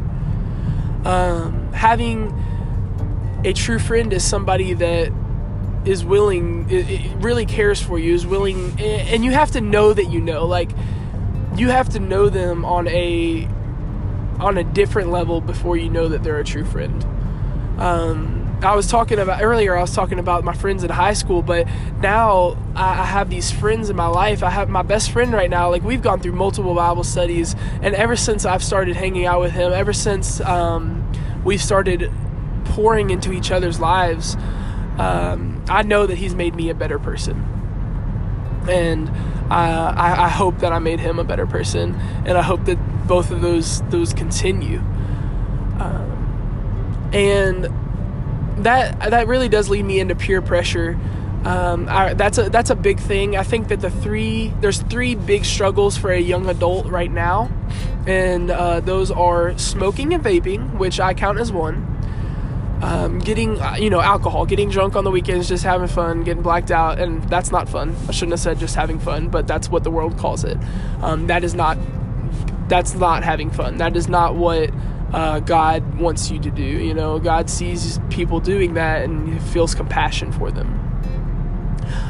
Um, 1.03 1.73
having 1.73 2.33
a 3.43 3.51
true 3.51 3.79
friend 3.79 4.13
is 4.13 4.23
somebody 4.23 4.73
that 4.73 5.11
is 5.85 6.05
willing 6.05 6.65
it, 6.69 7.11
really 7.17 7.45
cares 7.45 7.81
for 7.81 7.99
you 7.99 8.13
is 8.13 8.25
willing 8.25 8.79
and 8.79 9.25
you 9.25 9.31
have 9.31 9.51
to 9.51 9.61
know 9.61 9.93
that 9.93 10.09
you 10.09 10.21
know. 10.21 10.45
Like 10.45 10.71
you 11.55 11.69
have 11.69 11.89
to 11.89 11.99
know 11.99 12.29
them 12.29 12.65
on 12.65 12.87
a 12.87 13.47
on 14.39 14.57
a 14.57 14.63
different 14.63 15.09
level 15.09 15.41
before 15.41 15.77
you 15.77 15.89
know 15.89 16.07
that 16.07 16.23
they're 16.23 16.39
a 16.39 16.43
true 16.43 16.65
friend. 16.65 17.03
Um, 17.79 18.57
I 18.63 18.75
was 18.75 18.87
talking 18.87 19.19
about 19.19 19.41
earlier. 19.41 19.77
I 19.77 19.81
was 19.81 19.93
talking 19.93 20.19
about 20.19 20.43
my 20.43 20.53
friends 20.53 20.83
in 20.83 20.89
high 20.89 21.13
school, 21.13 21.41
but 21.41 21.67
now 21.99 22.57
I 22.75 23.03
have 23.05 23.29
these 23.29 23.51
friends 23.51 23.89
in 23.89 23.95
my 23.95 24.07
life. 24.07 24.41
I 24.41 24.49
have 24.49 24.69
my 24.69 24.81
best 24.81 25.11
friend 25.11 25.33
right 25.33 25.49
now. 25.49 25.69
Like 25.69 25.83
we've 25.83 26.01
gone 26.01 26.19
through 26.19 26.33
multiple 26.33 26.73
Bible 26.73 27.03
studies, 27.03 27.55
and 27.81 27.93
ever 27.95 28.15
since 28.15 28.45
I've 28.45 28.63
started 28.63 28.95
hanging 28.95 29.25
out 29.25 29.41
with 29.41 29.51
him, 29.51 29.73
ever 29.73 29.93
since 29.93 30.39
um, 30.41 31.11
we've 31.43 31.61
started 31.61 32.11
pouring 32.65 33.09
into 33.09 33.33
each 33.33 33.51
other's 33.51 33.79
lives, 33.79 34.35
um, 34.97 35.63
I 35.69 35.83
know 35.83 36.05
that 36.05 36.17
he's 36.17 36.33
made 36.33 36.55
me 36.55 36.69
a 36.69 36.75
better 36.75 36.99
person, 36.99 37.35
and 38.69 39.11
I, 39.53 40.25
I 40.25 40.29
hope 40.29 40.59
that 40.59 40.73
I 40.73 40.79
made 40.79 40.99
him 40.99 41.19
a 41.19 41.23
better 41.23 41.45
person, 41.45 41.95
and 42.25 42.37
I 42.37 42.41
hope 42.41 42.65
that 42.65 43.07
both 43.07 43.31
of 43.31 43.41
those 43.41 43.81
those 43.89 44.13
continue. 44.13 44.79
Um, 45.79 47.09
and 47.13 48.63
that 48.63 49.11
that 49.11 49.27
really 49.27 49.49
does 49.49 49.69
lead 49.69 49.83
me 49.83 49.99
into 49.99 50.15
peer 50.15 50.41
pressure. 50.41 50.97
Um, 51.45 51.87
I, 51.89 52.13
that's 52.13 52.37
a 52.37 52.49
that's 52.49 52.69
a 52.69 52.75
big 52.75 52.99
thing. 52.99 53.35
I 53.35 53.43
think 53.43 53.67
that 53.67 53.81
the 53.81 53.89
three 53.89 54.53
there's 54.61 54.81
three 54.81 55.15
big 55.15 55.43
struggles 55.43 55.97
for 55.97 56.11
a 56.11 56.19
young 56.19 56.47
adult 56.49 56.87
right 56.87 57.11
now, 57.11 57.51
and 58.07 58.49
uh, 58.49 58.79
those 58.79 59.11
are 59.11 59.57
smoking 59.57 60.13
and 60.13 60.23
vaping, 60.23 60.77
which 60.77 60.99
I 60.99 61.13
count 61.13 61.39
as 61.39 61.51
one. 61.51 61.92
Um, 62.83 63.19
getting 63.19 63.61
uh, 63.61 63.77
you 63.79 63.89
know 63.89 64.01
alcohol, 64.01 64.45
getting 64.45 64.69
drunk 64.69 64.97
on 64.97 65.05
the 65.05 65.11
weekends, 65.11 65.47
just 65.47 65.63
having 65.63 65.87
fun, 65.87 66.25
getting 66.25 66.43
blacked 66.43 66.69
out, 66.69 66.99
and 66.99 67.23
that's 67.29 67.49
not 67.49 67.69
fun. 67.69 67.95
I 68.09 68.11
shouldn't 68.11 68.33
have 68.33 68.41
said 68.41 68.59
just 68.59 68.75
having 68.75 68.99
fun, 68.99 69.29
but 69.29 69.47
that's 69.47 69.69
what 69.69 69.85
the 69.85 69.91
world 69.91 70.17
calls 70.17 70.43
it. 70.43 70.57
Um, 71.01 71.27
that 71.27 71.45
is 71.45 71.55
not 71.55 71.77
that's 72.67 72.93
not 72.93 73.23
having 73.23 73.49
fun. 73.49 73.77
That 73.77 73.95
is 73.95 74.09
not 74.09 74.35
what 74.35 74.69
uh, 75.13 75.39
God 75.39 75.97
wants 75.97 76.29
you 76.29 76.39
to 76.39 76.51
do. 76.51 76.61
You 76.63 76.93
know, 76.93 77.19
God 77.19 77.49
sees 77.49 77.99
people 78.09 78.41
doing 78.41 78.73
that 78.73 79.03
and 79.03 79.33
he 79.33 79.39
feels 79.51 79.73
compassion 79.73 80.31
for 80.33 80.51
them. 80.51 80.79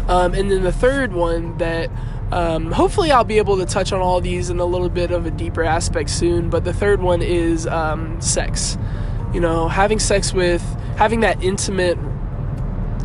Um, 0.07 0.33
and 0.33 0.49
then 0.49 0.63
the 0.63 0.71
third 0.71 1.13
one 1.13 1.57
that 1.57 1.91
um, 2.31 2.71
hopefully 2.71 3.11
I'll 3.11 3.23
be 3.23 3.37
able 3.37 3.57
to 3.57 3.65
touch 3.65 3.91
on 3.91 4.01
all 4.01 4.21
these 4.21 4.49
in 4.49 4.59
a 4.59 4.65
little 4.65 4.89
bit 4.89 5.11
of 5.11 5.25
a 5.25 5.31
deeper 5.31 5.63
aspect 5.63 6.09
soon. 6.09 6.49
But 6.49 6.63
the 6.63 6.73
third 6.73 7.01
one 7.01 7.21
is 7.21 7.67
um, 7.67 8.19
sex. 8.21 8.77
You 9.33 9.39
know, 9.39 9.67
having 9.67 9.99
sex 9.99 10.33
with, 10.33 10.61
having 10.97 11.21
that 11.21 11.43
intimate 11.43 11.97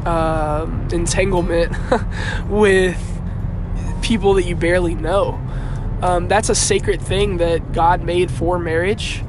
uh, 0.04 0.66
entanglement 0.92 1.76
with 2.48 2.96
people 4.02 4.34
that 4.34 4.44
you 4.44 4.56
barely 4.56 4.94
know. 4.94 5.40
Um, 6.02 6.28
that's 6.28 6.48
a 6.48 6.54
sacred 6.54 7.00
thing 7.02 7.38
that 7.38 7.72
God 7.72 8.02
made 8.02 8.30
for 8.30 8.58
marriage. 8.58 9.22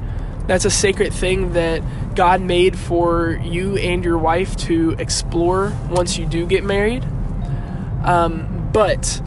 That's 0.46 0.64
a 0.64 0.70
sacred 0.70 1.12
thing 1.12 1.52
that 1.52 1.82
God 2.14 2.40
made 2.40 2.78
for 2.78 3.40
you 3.42 3.76
and 3.76 4.04
your 4.04 4.18
wife 4.18 4.56
to 4.58 4.92
explore 4.98 5.72
once 5.90 6.18
you 6.18 6.26
do 6.26 6.46
get 6.46 6.64
married. 6.64 7.04
Um, 8.04 8.70
but 8.72 9.20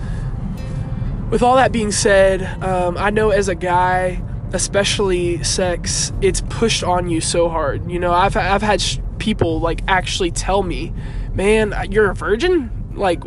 with 1.29 1.41
all 1.41 1.55
that 1.55 1.71
being 1.71 1.91
said, 1.91 2.41
um, 2.63 2.97
I 2.97 3.09
know 3.09 3.29
as 3.29 3.47
a 3.47 3.55
guy, 3.55 4.21
especially 4.53 5.43
sex, 5.43 6.13
it's 6.21 6.41
pushed 6.41 6.83
on 6.83 7.09
you 7.09 7.19
so 7.19 7.49
hard. 7.49 7.89
You 7.91 7.99
know, 7.99 8.13
I've 8.13 8.37
I've 8.37 8.61
had 8.61 8.81
sh- 8.81 8.99
people 9.17 9.59
like 9.59 9.81
actually 9.87 10.31
tell 10.31 10.63
me, 10.63 10.93
"Man, 11.33 11.73
you're 11.89 12.09
a 12.09 12.15
virgin." 12.15 12.69
Like, 12.95 13.23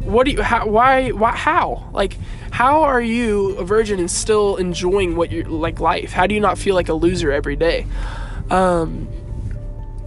what 0.00 0.26
do 0.26 0.32
you? 0.32 0.42
How? 0.42 0.68
Why? 0.68 1.10
Why? 1.10 1.34
How? 1.34 1.88
Like, 1.92 2.16
how 2.50 2.82
are 2.82 3.00
you 3.00 3.56
a 3.56 3.64
virgin 3.64 3.98
and 3.98 4.10
still 4.10 4.56
enjoying 4.56 5.16
what 5.16 5.32
you're 5.32 5.48
like 5.48 5.80
life? 5.80 6.12
How 6.12 6.26
do 6.26 6.34
you 6.34 6.40
not 6.40 6.58
feel 6.58 6.74
like 6.74 6.88
a 6.88 6.94
loser 6.94 7.32
every 7.32 7.56
day? 7.56 7.86
Um, 8.50 9.08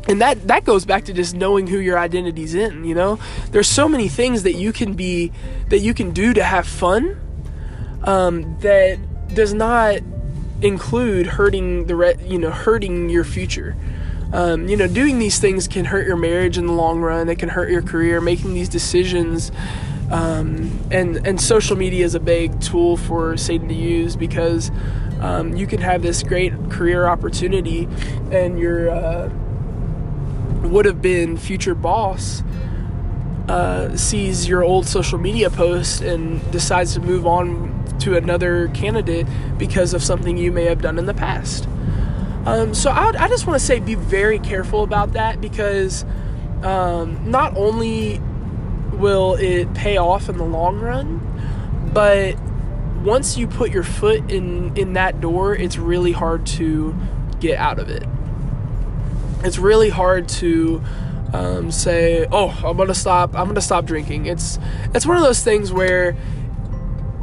and 0.07 0.21
that 0.21 0.47
that 0.47 0.65
goes 0.65 0.85
back 0.85 1.05
to 1.05 1.13
just 1.13 1.35
knowing 1.35 1.65
who 1.67 1.79
your 1.79 1.97
identity's 1.97 2.53
in. 2.53 2.85
You 2.85 2.93
know, 2.93 3.19
there's 3.51 3.67
so 3.67 3.89
many 3.89 4.07
things 4.07 4.43
that 4.43 4.53
you 4.53 4.71
can 4.71 4.93
be 4.93 5.31
that 5.69 5.79
you 5.79 5.95
can 5.95 6.11
do 6.11 6.33
to 6.33 6.43
have 6.43 6.67
fun. 6.67 7.19
Um, 8.03 8.57
that 8.59 8.97
does 9.33 9.53
not 9.53 9.99
include 10.61 11.27
hurting 11.27 11.85
the 11.85 11.95
re- 11.95 12.15
you 12.25 12.37
know 12.37 12.51
hurting 12.51 13.09
your 13.09 13.23
future. 13.23 13.75
Um, 14.31 14.67
you 14.67 14.77
know, 14.77 14.87
doing 14.87 15.17
these 15.17 15.39
things 15.39 15.67
can 15.67 15.85
hurt 15.85 16.05
your 16.05 16.15
marriage 16.15 16.57
in 16.57 16.67
the 16.67 16.73
long 16.73 17.01
run. 17.01 17.29
It 17.29 17.39
can 17.39 17.49
hurt 17.49 17.71
your 17.71 17.81
career. 17.81 18.21
Making 18.21 18.53
these 18.53 18.69
decisions 18.69 19.51
um, 20.11 20.79
and 20.91 21.25
and 21.27 21.39
social 21.39 21.75
media 21.75 22.05
is 22.05 22.15
a 22.15 22.19
big 22.19 22.59
tool 22.61 22.97
for 22.97 23.37
Satan 23.37 23.67
to 23.67 23.75
use 23.75 24.15
because 24.15 24.71
um, 25.21 25.55
you 25.55 25.67
can 25.67 25.81
have 25.81 26.01
this 26.01 26.23
great 26.23 26.53
career 26.69 27.07
opportunity, 27.07 27.87
and 28.31 28.59
your 28.59 28.89
uh, 28.89 29.29
would 30.63 30.85
have 30.85 31.01
been 31.01 31.37
future 31.37 31.75
boss 31.75 32.43
uh, 33.49 33.95
sees 33.97 34.47
your 34.47 34.63
old 34.63 34.85
social 34.85 35.17
media 35.17 35.49
post 35.49 36.01
and 36.01 36.39
decides 36.51 36.93
to 36.93 36.99
move 36.99 37.25
on 37.25 37.75
to 37.99 38.15
another 38.15 38.69
candidate 38.69 39.27
because 39.57 39.93
of 39.93 40.03
something 40.03 40.37
you 40.37 40.51
may 40.51 40.65
have 40.65 40.81
done 40.81 40.97
in 40.97 41.05
the 41.05 41.13
past. 41.13 41.67
Um, 42.45 42.73
so 42.73 42.89
I, 42.91 43.09
I 43.17 43.27
just 43.27 43.45
want 43.45 43.59
to 43.59 43.65
say 43.65 43.79
be 43.79 43.95
very 43.95 44.39
careful 44.39 44.83
about 44.83 45.13
that 45.13 45.41
because 45.41 46.05
um, 46.63 47.29
not 47.29 47.57
only 47.57 48.21
will 48.99 49.35
it 49.35 49.73
pay 49.73 49.97
off 49.97 50.29
in 50.29 50.37
the 50.37 50.45
long 50.45 50.79
run. 50.79 51.25
But 51.93 52.39
once 53.03 53.37
you 53.37 53.47
put 53.47 53.71
your 53.71 53.83
foot 53.83 54.29
in 54.31 54.75
in 54.77 54.93
that 54.93 55.21
door, 55.21 55.55
it's 55.55 55.77
really 55.77 56.11
hard 56.11 56.45
to 56.45 56.95
get 57.39 57.57
out 57.57 57.79
of 57.79 57.89
it. 57.89 58.05
It's 59.43 59.57
really 59.57 59.89
hard 59.89 60.27
to 60.29 60.83
um, 61.33 61.71
say, 61.71 62.27
"Oh, 62.31 62.49
I'm 62.65 62.77
gonna 62.77 62.93
stop. 62.93 63.37
I'm 63.37 63.47
gonna 63.47 63.61
stop 63.61 63.85
drinking." 63.85 64.25
It's 64.25 64.59
it's 64.93 65.05
one 65.05 65.17
of 65.17 65.23
those 65.23 65.43
things 65.43 65.71
where 65.71 66.15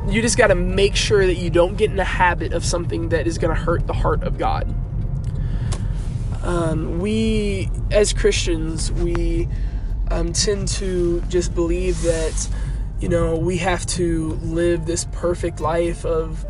you 0.08 0.22
just 0.22 0.38
got 0.38 0.48
to 0.48 0.54
make 0.54 0.94
sure 0.94 1.26
that 1.26 1.34
you 1.34 1.50
don't 1.50 1.76
get 1.76 1.90
in 1.90 1.96
the 1.96 2.04
habit 2.04 2.52
of 2.52 2.64
something 2.64 3.08
that 3.08 3.26
is 3.26 3.38
to 3.38 3.60
hurt 3.60 3.86
the 3.86 3.92
heart 3.92 4.22
of 4.22 4.38
God. 4.38 4.72
Um, 6.42 7.00
we, 7.00 7.68
as 7.90 8.12
Christians, 8.12 8.92
we 8.92 9.48
um, 10.10 10.32
tend 10.32 10.68
to 10.68 11.20
just 11.22 11.54
believe 11.54 12.00
that 12.02 12.48
you 13.00 13.08
know 13.08 13.36
we 13.36 13.56
have 13.58 13.84
to 13.86 14.34
live 14.42 14.86
this 14.86 15.06
perfect 15.12 15.60
life 15.60 16.04
of 16.06 16.46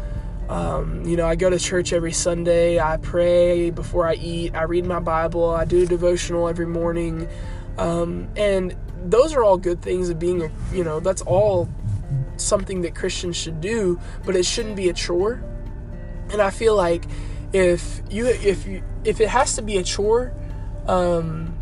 um, 0.48 1.04
you 1.04 1.16
know 1.16 1.26
i 1.26 1.34
go 1.34 1.50
to 1.50 1.58
church 1.58 1.92
every 1.92 2.12
sunday. 2.12 2.78
I 2.78 2.96
pray 2.98 3.70
before 3.70 4.06
i 4.06 4.14
eat. 4.14 4.54
I 4.54 4.62
read 4.62 4.86
my 4.86 5.00
bible. 5.00 5.50
I 5.50 5.64
do 5.64 5.82
a 5.82 5.86
devotional 5.86 6.48
every 6.48 6.66
morning. 6.66 7.28
Um, 7.78 8.28
and 8.36 8.74
those 9.04 9.34
are 9.34 9.44
all 9.44 9.58
good 9.58 9.82
things 9.82 10.08
of 10.08 10.18
being 10.18 10.50
you 10.72 10.84
know 10.84 11.00
that's 11.00 11.22
all 11.22 11.68
something 12.36 12.82
that 12.82 12.94
christians 12.94 13.36
should 13.36 13.60
do 13.60 13.98
but 14.24 14.36
it 14.36 14.44
shouldn't 14.44 14.76
be 14.76 14.88
a 14.88 14.92
chore. 14.92 15.42
And 16.32 16.40
i 16.40 16.50
feel 16.50 16.74
like 16.74 17.04
if 17.52 18.02
you 18.10 18.26
if 18.26 18.66
you 18.66 18.82
if 19.04 19.20
it 19.20 19.28
has 19.28 19.56
to 19.56 19.62
be 19.62 19.76
a 19.76 19.82
chore 19.82 20.32
um, 20.88 21.54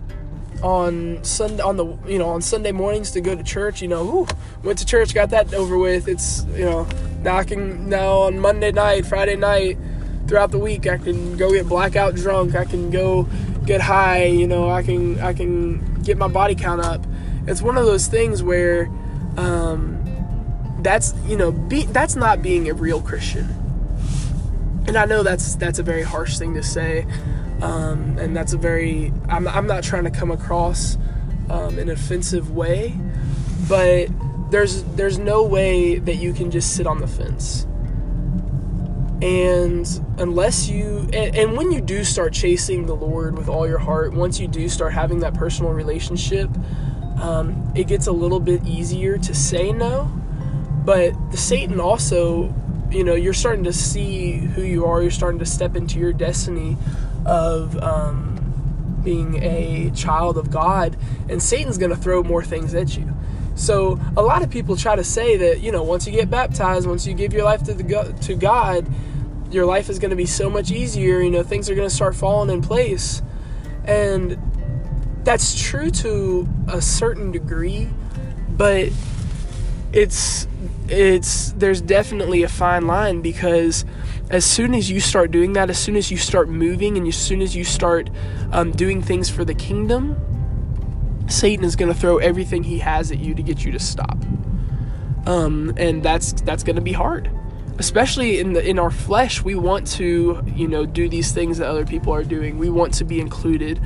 on 0.64 1.22
Sunday 1.22 1.62
on 1.62 1.76
the 1.76 1.84
you 2.08 2.18
know 2.18 2.30
on 2.30 2.40
Sunday 2.40 2.72
mornings 2.72 3.10
to 3.10 3.20
go 3.20 3.36
to 3.36 3.42
church. 3.42 3.82
You 3.82 3.88
know, 3.88 4.02
ooh, 4.02 4.26
went 4.64 4.78
to 4.78 4.86
church, 4.86 5.14
got 5.14 5.30
that 5.30 5.52
over 5.52 5.76
with. 5.78 6.08
It's 6.08 6.44
you 6.46 6.64
know 6.64 6.88
can 7.46 7.88
now 7.88 8.22
on 8.22 8.40
Monday 8.40 8.72
night, 8.72 9.04
Friday 9.06 9.36
night, 9.36 9.76
throughout 10.26 10.50
the 10.50 10.58
week 10.58 10.86
I 10.86 10.96
can 10.96 11.36
go 11.36 11.52
get 11.52 11.68
blackout 11.68 12.14
drunk. 12.14 12.54
I 12.54 12.64
can 12.64 12.90
go 12.90 13.28
get 13.66 13.82
high. 13.82 14.24
You 14.24 14.46
know, 14.46 14.70
I 14.70 14.82
can 14.82 15.20
I 15.20 15.34
can 15.34 16.02
get 16.02 16.16
my 16.16 16.28
body 16.28 16.54
count 16.54 16.80
up. 16.80 17.04
It's 17.46 17.60
one 17.60 17.76
of 17.76 17.84
those 17.84 18.06
things 18.06 18.42
where 18.42 18.86
um, 19.36 20.00
that's 20.80 21.14
you 21.26 21.36
know 21.36 21.52
be, 21.52 21.84
that's 21.84 22.16
not 22.16 22.40
being 22.40 22.70
a 22.70 22.74
real 22.74 23.02
Christian. 23.02 23.48
And 24.86 24.96
I 24.96 25.04
know 25.04 25.22
that's 25.22 25.56
that's 25.56 25.78
a 25.78 25.82
very 25.82 26.02
harsh 26.02 26.38
thing 26.38 26.54
to 26.54 26.62
say. 26.62 27.06
Um, 27.64 28.18
and 28.18 28.36
that's 28.36 28.52
a 28.52 28.58
very, 28.58 29.10
I'm, 29.26 29.48
I'm 29.48 29.66
not 29.66 29.82
trying 29.82 30.04
to 30.04 30.10
come 30.10 30.30
across 30.30 30.98
um, 31.48 31.78
an 31.78 31.88
offensive 31.88 32.50
way, 32.50 32.94
but 33.66 34.08
there's, 34.50 34.82
there's 34.96 35.18
no 35.18 35.42
way 35.44 35.98
that 35.98 36.16
you 36.16 36.34
can 36.34 36.50
just 36.50 36.76
sit 36.76 36.86
on 36.86 37.00
the 37.00 37.06
fence. 37.06 37.66
And 39.22 39.88
unless 40.18 40.68
you, 40.68 41.08
and, 41.14 41.34
and 41.34 41.56
when 41.56 41.72
you 41.72 41.80
do 41.80 42.04
start 42.04 42.34
chasing 42.34 42.84
the 42.84 42.94
Lord 42.94 43.38
with 43.38 43.48
all 43.48 43.66
your 43.66 43.78
heart, 43.78 44.12
once 44.12 44.38
you 44.38 44.46
do 44.46 44.68
start 44.68 44.92
having 44.92 45.20
that 45.20 45.32
personal 45.32 45.72
relationship, 45.72 46.50
um, 47.18 47.72
it 47.74 47.86
gets 47.86 48.08
a 48.08 48.12
little 48.12 48.40
bit 48.40 48.62
easier 48.66 49.16
to 49.16 49.34
say 49.34 49.72
no. 49.72 50.04
But 50.84 51.14
the 51.30 51.38
Satan 51.38 51.80
also, 51.80 52.54
you 52.90 53.04
know, 53.04 53.14
you're 53.14 53.32
starting 53.32 53.64
to 53.64 53.72
see 53.72 54.32
who 54.32 54.60
you 54.60 54.84
are. 54.84 55.00
You're 55.00 55.10
starting 55.10 55.38
to 55.38 55.46
step 55.46 55.76
into 55.76 55.98
your 55.98 56.12
destiny 56.12 56.76
of 57.26 57.76
um, 57.82 59.00
being 59.02 59.42
a 59.42 59.90
child 59.94 60.38
of 60.38 60.50
God, 60.50 60.96
and 61.28 61.42
Satan's 61.42 61.78
going 61.78 61.90
to 61.90 61.96
throw 61.96 62.22
more 62.22 62.42
things 62.42 62.74
at 62.74 62.96
you. 62.96 63.12
So 63.54 64.00
a 64.16 64.22
lot 64.22 64.42
of 64.42 64.50
people 64.50 64.76
try 64.76 64.96
to 64.96 65.04
say 65.04 65.36
that 65.36 65.60
you 65.60 65.70
know 65.70 65.82
once 65.82 66.06
you 66.06 66.12
get 66.12 66.30
baptized, 66.30 66.88
once 66.88 67.06
you 67.06 67.14
give 67.14 67.32
your 67.32 67.44
life 67.44 67.62
to 67.64 67.74
the 67.74 68.14
to 68.22 68.34
God, 68.34 68.86
your 69.50 69.66
life 69.66 69.88
is 69.88 69.98
going 69.98 70.10
to 70.10 70.16
be 70.16 70.26
so 70.26 70.50
much 70.50 70.70
easier. 70.70 71.20
You 71.20 71.30
know 71.30 71.42
things 71.42 71.70
are 71.70 71.74
going 71.74 71.88
to 71.88 71.94
start 71.94 72.16
falling 72.16 72.50
in 72.50 72.62
place, 72.62 73.22
and 73.84 74.38
that's 75.22 75.60
true 75.60 75.90
to 75.90 76.48
a 76.68 76.82
certain 76.82 77.30
degree, 77.30 77.88
but 78.50 78.90
it's 79.92 80.48
it's 80.88 81.52
there's 81.52 81.80
definitely 81.80 82.42
a 82.42 82.48
fine 82.48 82.86
line 82.86 83.20
because 83.20 83.84
as 84.30 84.44
soon 84.44 84.74
as 84.74 84.90
you 84.90 85.00
start 85.00 85.30
doing 85.30 85.52
that, 85.54 85.70
as 85.70 85.78
soon 85.78 85.96
as 85.96 86.10
you 86.10 86.16
start 86.16 86.48
moving, 86.48 86.96
and 86.96 87.06
as 87.06 87.16
soon 87.16 87.42
as 87.42 87.54
you 87.54 87.64
start 87.64 88.10
um, 88.52 88.72
doing 88.72 89.02
things 89.02 89.28
for 89.28 89.44
the 89.44 89.54
kingdom 89.54 90.16
Satan 91.28 91.64
is 91.64 91.76
going 91.76 91.92
to 91.92 91.98
throw 91.98 92.18
everything 92.18 92.62
he 92.62 92.78
has 92.78 93.10
at 93.10 93.18
you 93.18 93.34
to 93.34 93.42
get 93.42 93.64
you 93.64 93.72
to 93.72 93.78
stop. 93.78 94.18
Um, 95.26 95.72
and 95.76 96.02
that's 96.02 96.32
that's 96.42 96.62
going 96.62 96.76
to 96.76 96.82
be 96.82 96.92
hard, 96.92 97.30
especially 97.78 98.40
in 98.40 98.52
the 98.52 98.66
in 98.66 98.78
our 98.78 98.90
flesh. 98.90 99.42
We 99.42 99.54
want 99.54 99.86
to 99.92 100.42
you 100.54 100.68
know 100.68 100.84
do 100.84 101.08
these 101.08 101.32
things 101.32 101.58
that 101.58 101.68
other 101.68 101.86
people 101.86 102.12
are 102.12 102.24
doing. 102.24 102.58
We 102.58 102.68
want 102.68 102.94
to 102.94 103.04
be 103.04 103.20
included. 103.20 103.80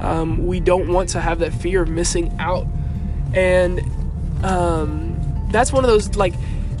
Um, 0.00 0.46
we 0.46 0.60
don't 0.60 0.88
want 0.88 1.10
to 1.10 1.20
have 1.20 1.38
that 1.38 1.54
fear 1.54 1.82
of 1.82 1.88
missing 1.88 2.36
out, 2.38 2.66
and 3.32 3.80
um, 4.44 5.48
that's 5.50 5.72
one 5.72 5.82
of 5.82 5.88
those 5.88 6.14
like 6.16 6.34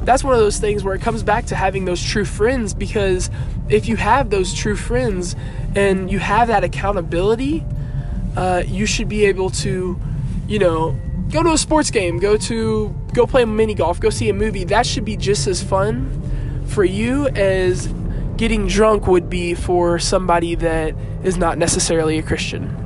that's 0.04 0.24
one 0.24 0.34
of 0.34 0.40
those 0.40 0.58
things 0.58 0.84
where 0.84 0.94
it 0.94 1.00
comes 1.00 1.22
back 1.22 1.46
to 1.46 1.54
having 1.54 1.84
those 1.84 2.02
true 2.02 2.24
friends 2.24 2.74
because 2.74 3.30
if 3.68 3.86
you 3.88 3.96
have 3.96 4.30
those 4.30 4.52
true 4.52 4.76
friends 4.76 5.36
and 5.74 6.10
you 6.10 6.18
have 6.18 6.48
that 6.48 6.64
accountability 6.64 7.64
uh, 8.36 8.62
you 8.66 8.86
should 8.86 9.08
be 9.08 9.26
able 9.26 9.50
to, 9.50 9.98
you 10.48 10.58
know, 10.58 10.98
go 11.30 11.42
to 11.42 11.52
a 11.52 11.58
sports 11.58 11.90
game, 11.90 12.18
go 12.18 12.36
to 12.36 12.94
go 13.12 13.26
play 13.26 13.44
mini 13.44 13.74
golf, 13.74 14.00
go 14.00 14.10
see 14.10 14.28
a 14.28 14.34
movie. 14.34 14.64
That 14.64 14.86
should 14.86 15.04
be 15.04 15.16
just 15.16 15.46
as 15.46 15.62
fun 15.62 16.64
for 16.66 16.84
you 16.84 17.28
as 17.28 17.88
getting 18.36 18.66
drunk 18.66 19.06
would 19.06 19.28
be 19.28 19.54
for 19.54 19.98
somebody 19.98 20.54
that 20.56 20.94
is 21.22 21.36
not 21.36 21.58
necessarily 21.58 22.18
a 22.18 22.22
Christian. 22.22 22.78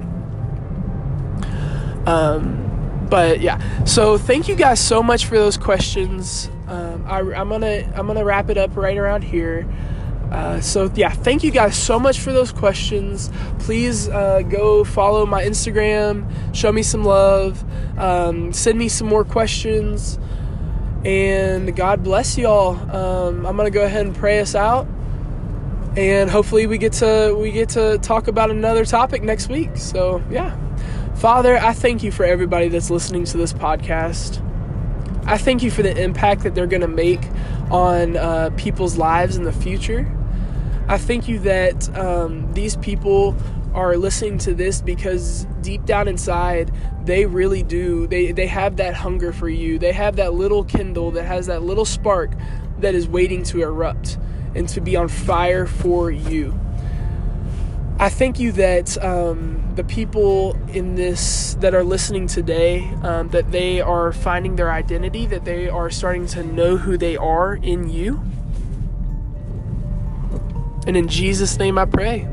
Um, 2.06 3.06
but 3.08 3.40
yeah, 3.40 3.85
so 3.85 4.18
thank 4.18 4.49
you 4.49 4.56
guys 4.56 4.80
so 4.80 5.02
much 5.02 5.26
for 5.26 5.37
those 5.37 5.56
questions. 5.56 6.50
Um, 6.68 7.04
I, 7.06 7.20
I'm 7.20 7.49
gonna 7.49 7.90
I'm 7.94 8.06
gonna 8.06 8.25
wrap 8.25 8.50
it 8.50 8.58
up 8.58 8.76
right 8.76 8.96
around 8.96 9.23
here. 9.23 9.66
Uh, 10.30 10.61
so 10.61 10.90
yeah, 10.96 11.11
thank 11.11 11.44
you 11.44 11.52
guys 11.52 11.76
so 11.76 12.00
much 12.00 12.18
for 12.18 12.32
those 12.32 12.50
questions. 12.50 13.30
Please 13.61 14.08
uh, 14.08 14.42
go 14.42 14.82
follow 14.82 15.25
my 15.25 15.44
Instagram, 15.44 16.28
show 16.54 16.73
me 16.73 16.82
some 16.82 17.04
love, 17.04 17.64
um, 17.99 18.52
send 18.52 18.78
me 18.78 18.88
some 18.88 19.06
more 19.06 19.25
questions, 19.25 20.18
and 21.04 21.75
God 21.76 22.02
bless 22.02 22.37
y'all. 22.37 22.75
Um, 22.94 23.46
I'm 23.46 23.56
gonna 23.56 23.70
go 23.70 23.85
ahead 23.85 24.04
and 24.04 24.16
pray 24.16 24.40
us 24.40 24.56
out, 24.56 24.88
and 25.96 26.28
hopefully 26.28 26.66
we 26.66 26.78
get 26.78 26.94
to 26.94 27.37
we 27.38 27.52
get 27.52 27.68
to 27.70 27.99
talk 27.99 28.26
about 28.26 28.50
another 28.50 28.85
topic 28.85 29.23
next 29.23 29.49
week. 29.49 29.76
So 29.76 30.23
yeah, 30.28 30.56
Father, 31.14 31.56
I 31.56 31.73
thank 31.73 32.02
you 32.02 32.11
for 32.11 32.25
everybody 32.25 32.68
that's 32.68 32.90
listening 32.90 33.25
to 33.26 33.37
this 33.37 33.52
podcast. 33.52 34.42
I 35.28 35.38
thank 35.38 35.62
you 35.64 35.73
for 35.73 35.83
the 35.83 36.00
impact 36.00 36.45
that 36.45 36.54
they're 36.54 36.68
gonna 36.68 36.87
make 36.87 37.21
on 37.71 38.16
uh, 38.16 38.50
people's 38.56 38.97
lives 38.97 39.37
in 39.37 39.42
the 39.42 39.52
future. 39.52 40.11
I 40.88 40.99
thank 40.99 41.26
you 41.26 41.40
that 41.40 41.97
um, 41.99 42.52
these 42.52 42.76
people 42.76 43.37
are 43.75 43.97
listening 43.97 44.38
to 44.38 44.54
this 44.54 44.80
because 44.80 45.47
deep 45.62 45.85
down 45.85 46.06
inside 46.06 46.73
they 47.04 47.26
really 47.26 47.62
do. 47.62 48.06
They 48.06 48.33
they 48.33 48.47
have 48.47 48.76
that 48.76 48.95
hunger 48.95 49.33
for 49.33 49.49
you. 49.49 49.78
They 49.78 49.92
have 49.92 50.16
that 50.16 50.35
little 50.35 50.64
kindle 50.64 51.11
that 51.12 51.25
has 51.25 51.47
that 51.47 51.62
little 51.62 51.85
spark 51.85 52.30
that 52.78 52.95
is 52.95 53.09
waiting 53.09 53.42
to 53.45 53.62
erupt 53.62 54.18
and 54.54 54.68
to 54.71 54.80
be 54.80 54.97
on 54.97 55.09
fire 55.09 55.66
for 55.66 56.11
you 56.11 56.59
i 57.98 58.08
thank 58.08 58.38
you 58.38 58.52
that 58.52 59.02
um, 59.02 59.73
the 59.75 59.84
people 59.84 60.56
in 60.68 60.94
this 60.94 61.54
that 61.60 61.75
are 61.75 61.84
listening 61.84 62.26
today 62.26 62.88
um, 63.02 63.28
that 63.30 63.50
they 63.52 63.80
are 63.80 64.12
finding 64.12 64.56
their 64.56 64.71
identity 64.71 65.26
that 65.26 65.44
they 65.44 65.68
are 65.68 65.90
starting 65.90 66.26
to 66.26 66.42
know 66.42 66.76
who 66.76 66.97
they 66.97 67.16
are 67.16 67.54
in 67.56 67.88
you 67.88 68.23
and 70.86 70.97
in 70.97 71.08
Jesus' 71.08 71.58
name 71.58 71.78
I 71.78 71.84
pray. 71.84 72.28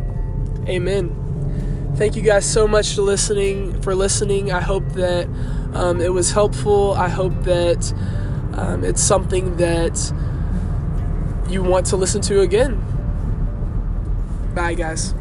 Amen. 0.68 1.94
Thank 1.96 2.16
you 2.16 2.22
guys 2.22 2.46
so 2.46 2.68
much 2.68 2.96
for 2.96 3.02
listening. 3.02 3.82
For 3.82 3.96
listening, 3.96 4.52
I 4.52 4.62
hope 4.62 4.88
that 4.94 5.28
um, 5.74 6.00
it 6.00 6.14
was 6.14 6.32
helpful. 6.32 6.94
I 6.94 7.10
hope 7.10 7.34
that 7.44 7.92
um, 8.54 8.84
it's 8.84 9.02
something 9.02 9.58
that 9.58 10.14
you 11.50 11.64
want 11.64 11.88
to 11.88 11.98
listen 11.98 12.22
to 12.24 12.42
again. 12.42 12.80
Bye, 14.54 14.76
guys. 14.76 15.16